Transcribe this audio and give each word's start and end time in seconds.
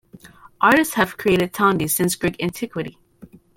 Artists 0.59 0.95
have 0.95 1.15
created 1.15 1.53
tondi 1.53 1.87
since 1.87 2.15
Greek 2.15 2.41
antiquity. 2.41 2.97